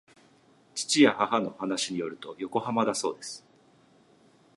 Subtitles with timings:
[0.73, 3.45] 父や母の話によると横浜だそうです